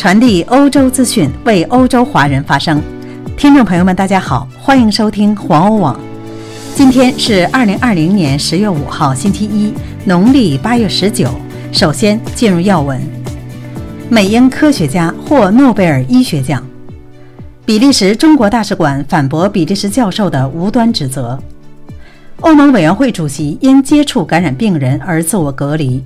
[0.00, 2.82] 传递欧洲资讯，为欧洲华人发声。
[3.36, 6.00] 听众朋友们，大家好，欢迎收听环欧网。
[6.74, 9.74] 今天是二零二零年十月五号，星期一，
[10.06, 11.28] 农历八月十九。
[11.70, 12.98] 首先进入要闻：
[14.08, 16.66] 美英科学家获诺贝尔医学奖。
[17.66, 21.38] 比利时中国大使馆反驳比利时教授的无端指责。
[22.40, 26.02] 欧盟委员会主席因接触感染病人而自我隔离。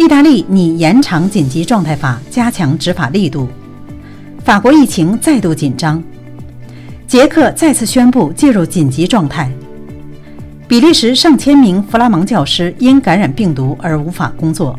[0.00, 3.46] 意大利拟延长紧急状态法，加强执法力度。
[4.42, 6.02] 法国疫情再度紧张。
[7.06, 9.52] 捷克再次宣布进入紧急状态。
[10.66, 14.74] 比利时上千名弗拉芒教师因感染病毒而无法工作。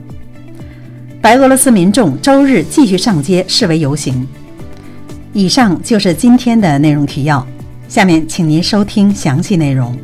[1.22, 4.28] 白俄罗斯民众周日继续上街示威游行。
[5.34, 7.46] 以上就是今天的内容提要，
[7.88, 9.96] 下面请您收听详细内容。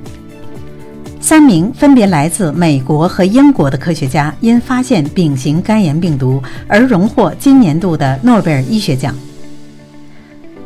[1.19, 9.13] 三名分别来自美国和英国的科学家因发现丙型肝炎病毒而荣获今年度的诺贝尔医学奖。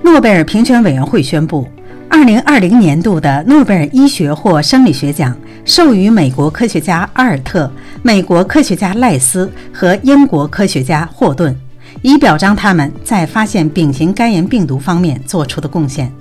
[0.03, 1.67] 诺贝尔评选委员会宣布
[2.09, 5.35] ，2020年度的诺贝尔医学或生理学奖
[5.65, 7.71] 授予美国科学家阿尔特、
[8.03, 11.55] 美国科学家赖斯和英国科学家霍顿，
[12.01, 16.11] 以表彰他们在发现丙型肝炎病毒方面做出的贡献。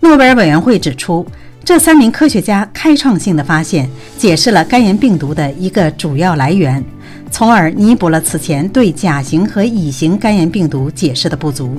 [0.00, 1.26] 诺贝尔委员会指出。
[1.64, 6.82] 这三名科学家开创性的发现，解释了肝炎病毒的一个主要来源，
[7.30, 11.76] 从而弥补了此前对甲型和乙型肝炎病毒解释的不足。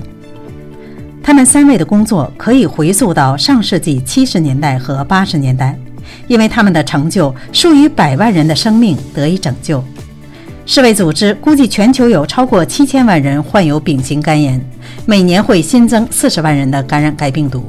[1.22, 5.78] 他们三位的工作可以回溯到上世纪七十年代和八十年代，
[6.28, 9.84] 因为他们的成就，数以百万人的生命得以拯救。
[10.66, 14.60] 世卫组织估计，全球有超过七千万人患有丙型肝炎，
[15.06, 17.66] 每年会新增四十万人的感染该病毒。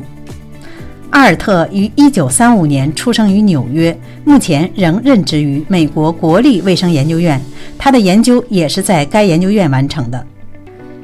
[1.15, 7.41] 阿尔特于1935年出生于纽约，目前仍任职于美国国立卫生研究院，
[7.79, 10.27] 他的研究也是在该研究院完成的。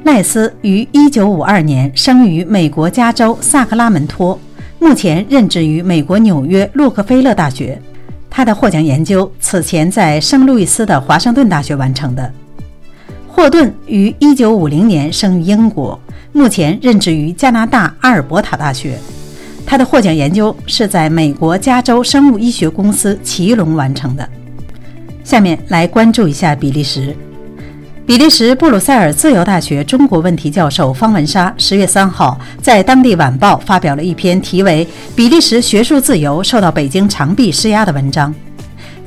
[0.03, 4.37] 赖斯于1952年生于美国加州萨克拉门托，
[4.79, 7.81] 目前任职于美国纽约洛克菲勒大学，
[8.29, 12.29] 他的获奖研究此前在圣路易斯的华盛顿大学完成的。
[13.29, 15.97] 霍顿于1950年生于英国，
[16.33, 18.99] 目前任职于加拿大阿尔伯塔大学。
[19.71, 24.29] 他的获奖研究是在美国加州生物医学公司奇隆完成的。
[25.23, 27.15] 下面来关注一下比利时。
[28.05, 38.35] 比利时布鲁塞尔自由大学中国问题教授方文莎十月三号在当地晚报发表了一篇题为《比利时学术自由受到北京长臂施压》的文章。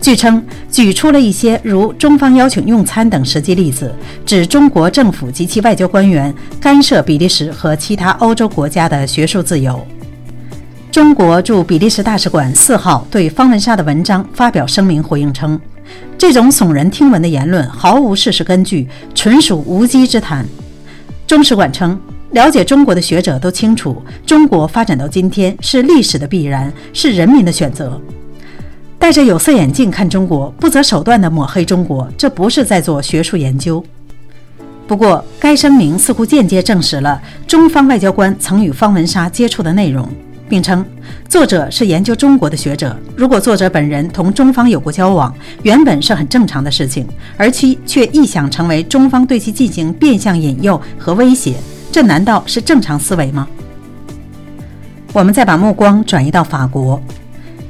[0.01, 9.87] 据称，举出了一些如中方邀请用餐等实际例子，指中国政府及其外交官员干涉比利时和其他欧洲国家的学术自由。
[10.95, 15.61] 中国驻比利时大使馆四号对方文莎的文章发表声明回应称，
[16.17, 20.47] 这种耸人听闻的言论毫无事实根据，纯属无稽之谈。
[21.27, 22.01] 中使馆称，
[22.31, 28.01] 了解中国的学者都清楚，中国发展到今天是历史的必然，是人民的选择。
[28.97, 33.85] 戴着有色眼镜看中国，不择手段地抹黑中国，这不是在做学术研究。
[34.87, 40.09] 不过，该声明似乎间接证实了中方外交官曾与方文莎接触的内容。
[40.49, 40.85] 并称，
[41.29, 42.97] 作者是研究中国的学者。
[43.17, 47.07] 如果作者本人同中方有过交往，原本是很正常的事情，
[47.37, 51.55] 而其却臆想成为中方对其进行变相引诱和威胁，
[51.91, 53.49] 这难道是正常思维吗？
[55.13, 57.01] 我们再把目光转移到法国，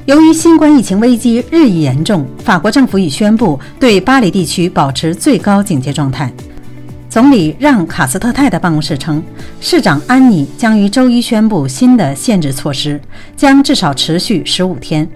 [0.07, 6.33] 由于新冠疫情危机日益严重，法国政府已宣布对巴黎地区保持最高警戒状态。
[7.15, 9.23] 总理让·卡斯特泰的办公室称，
[9.61, 13.01] 市长安妮将于周一宣布新的限制措施，
[13.37, 15.09] 将至少持续十五天。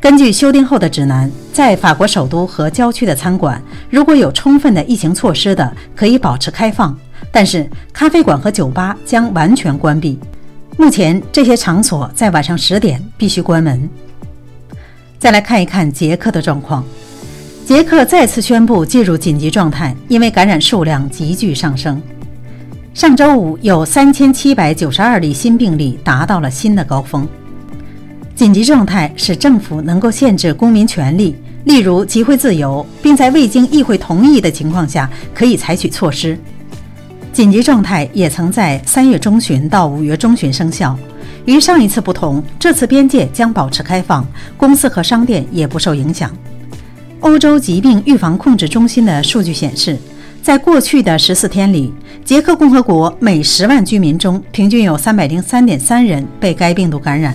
[0.00, 6.94] 根据修订后的指南，在法国首都和郊区的餐馆，如果有充分的疫情措施的，可以保持开放；
[7.32, 10.16] 但是咖啡馆和酒吧将完全关闭。
[10.78, 13.90] 目前，这些场所在晚上十点必须关门。
[15.18, 16.84] 再来看一看捷克的状况。
[17.64, 22.00] 捷克再次宣布进入紧急状态，因为感染数量急剧上升。
[22.92, 27.26] 上周五有三千七百九十二例新病例，达到了新的高峰。
[28.34, 36.36] 紧急状态使政府能够限制公民权利，例如集会自由，并在未经议会同意的情况下可以采取措施。
[37.32, 40.98] 紧急状态也曾在三月中旬到五月中旬生效。
[41.44, 44.26] 与上一次不同，这次边界将保持开放，
[44.56, 46.30] 公司和商店也不受影响。
[47.22, 49.96] 欧洲疾病预防控制中心的数据显示，
[50.42, 51.92] 在过去的十四天里，
[52.24, 57.34] 捷克共和国每十万居民中平均有三百零三点三人被该病毒感染。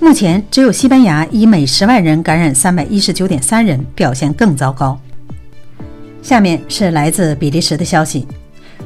[0.00, 5.00] 目前，只有西班牙以每十万人感染三百一十九点三人表现更糟糕。
[6.20, 8.26] 下面是来自比利时的消息：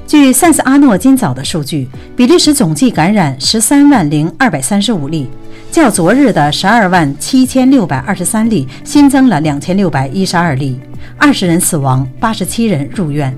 [0.07, 5.27] 据塞斯阿诺今早的数据，比利时总计感染十三万零二百三十五例，
[5.71, 10.79] 较昨日的十二万七千六百二十三例新增了两千六百一十二例，
[11.17, 13.35] 二十人死亡，八十七人入院。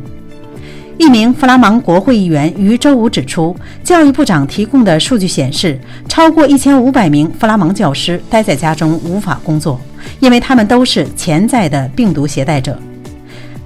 [0.99, 5.79] 一名弗拉芒国会议员于周五指出，教育部长提供的数据显示，
[6.09, 9.81] 超过一千五百名弗拉芒教师待在家中无法工作，
[10.19, 12.77] 因为他们都是潜在的病毒携带者。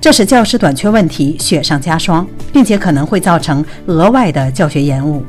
[0.08, 5.22] 这使教师短缺问题雪上加霜，并且可能会造成额外的教学延误。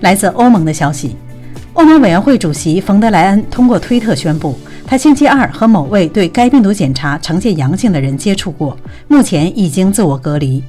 [0.00, 1.16] 来自欧盟的消息，
[1.72, 4.58] 欧盟委员会主席冯德莱恩通过推特宣布。
[4.86, 8.76] 他星期二和某位对该病毒检查呈现阳性的人接触过，
[9.08, 10.62] 目前已经自我隔离。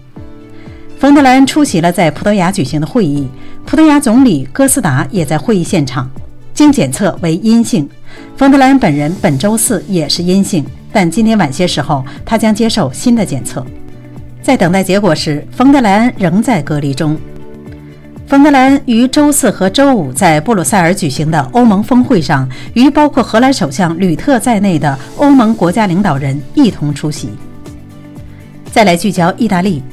[0.97, 3.27] 冯德莱恩出席了在葡萄牙举行的会议，
[3.65, 6.09] 葡萄牙总理戈斯达也在会议现场，
[6.53, 7.89] 经检测为阴性。
[8.37, 13.65] 冯德莱恩本人本周四也是阴性，但今天晚些时候他将接受新的检测。
[14.41, 17.17] 在等待结果时，冯德莱恩仍在隔离中。
[18.25, 27.31] 冯德莱恩于周四和周五在布鲁塞尔举行的欧盟峰会上，与包括荷兰首相吕特在内的欧盟国家领导人一同出席。
[28.71, 29.83] 再来聚焦意大利，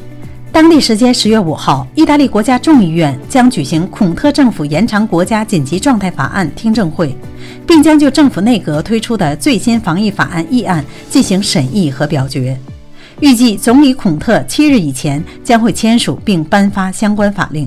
[0.52, 7.16] 当地时间十月五号，意大利国家众议院将举行孔特政府延长国家紧急状态法案听证会，
[7.72, 12.54] 并将就政府内阁推出的最新防疫法案议案进行审议和表决。
[13.18, 17.66] 预计总理孔特七日以前将会签署并颁发相关法令。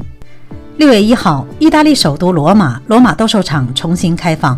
[0.78, 4.56] 六月一号，意大利首都罗马罗马斗兽场重新开放。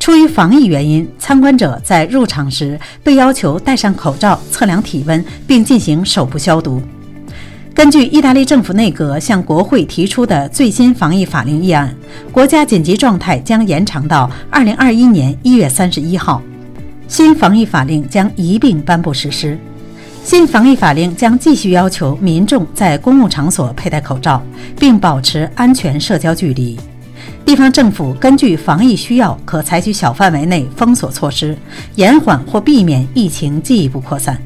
[0.00, 6.82] 出于防疫原因，参观者在入场时被要求戴上口罩、测量体温，并进行手部消毒。
[7.74, 11.92] 根据意大利政府内阁向国会提出的最新防疫法令议案，
[12.30, 16.40] 国家紧急状态将延长到二零二一年一月三十一号。
[17.08, 19.58] 新防疫法令将一并颁布实施。
[20.22, 24.42] 新防疫法令将继续要求民众在公共场所佩戴口罩，
[24.78, 26.78] 并保持安全社交距离。
[27.44, 31.56] 地方政府根据防疫需要，可采取小范围内封锁措施，
[31.96, 34.40] 延缓或避免疫情进一步扩散。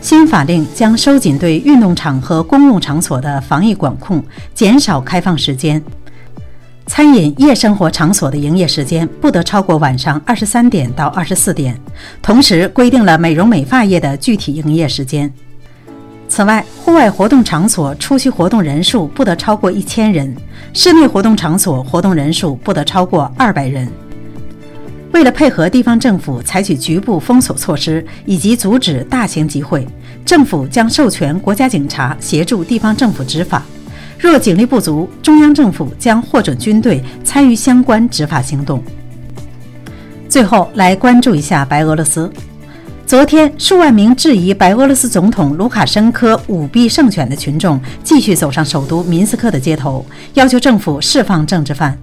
[0.00, 4.24] 新法令将收紧对运动场和公共场所的防疫管控，
[4.54, 5.80] 减少开放时间。
[6.86, 11.78] 餐饮夜生活场所的营业时间不得超过晚上二十三点到二十四点，
[12.22, 15.30] 同时规定了美容美发业的具体营业时间。
[16.28, 20.34] 此外，户外活动场所出席活动人数不得超过一千人，
[20.72, 23.86] 室内活动场所活动人数不得超过二百人。
[25.12, 29.86] 为了配合地方政府采取局部封锁措施以及阻止大型集会，
[30.24, 33.62] 政府将授权国家警察协助地方政府执法。
[34.18, 38.82] 若警力不足，中央政府将获准军队参与相关执法行动。
[40.28, 42.30] 最后来关注一下白俄罗斯。
[43.04, 51.98] 昨天，数万名质疑白俄罗斯总统卢卡申科舞弊胜选的群众继续走上首都明斯克的街头，要求政府释放政治犯。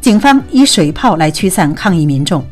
[0.00, 2.44] 警方以水炮来驱散抗议民众。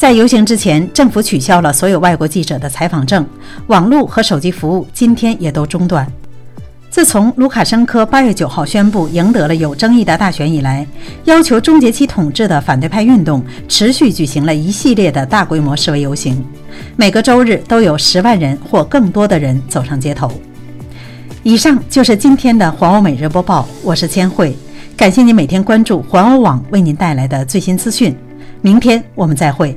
[0.00, 3.22] 在游行之前，政府取消了所有外国记者的采访证，
[3.66, 6.10] 网络和手机服务今天也都中断。
[6.88, 10.86] 自从卢卡申科八月九号宣布赢得了有争议的大选以来，
[11.24, 16.42] 要求终结其统治的反对派运动持续举行了一系列的大规模示威游行，
[16.96, 20.32] 每个周日都有十万人或更多的人走上街头。
[21.42, 24.56] 以上就是今天的环欧每日播报，我是千惠，
[24.96, 28.16] 感谢您每天关注环欧网为您带来的最新资讯，
[28.62, 29.76] 明天我们再会。